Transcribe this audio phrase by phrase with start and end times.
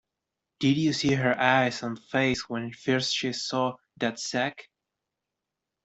[0.59, 4.67] Did you see her eyes and face when first she saw that sack?